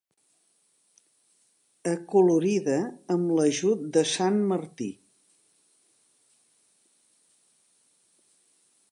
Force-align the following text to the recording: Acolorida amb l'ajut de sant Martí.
Acolorida 1.89 2.77
amb 3.15 3.29
l'ajut 3.39 3.83
de 3.97 4.03
sant 4.13 4.39
Martí. 4.53 4.87